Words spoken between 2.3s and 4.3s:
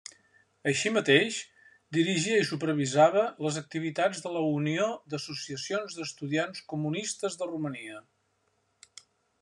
i supervisava les activitats